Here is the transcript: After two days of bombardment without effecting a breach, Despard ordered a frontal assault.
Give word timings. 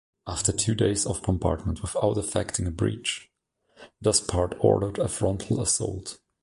After 0.25 0.51
two 0.51 0.73
days 0.73 1.05
of 1.05 1.21
bombardment 1.21 1.83
without 1.83 2.17
effecting 2.17 2.65
a 2.65 2.71
breach, 2.71 3.29
Despard 4.01 4.55
ordered 4.59 4.97
a 4.97 5.07
frontal 5.07 5.61
assault. 5.61 6.17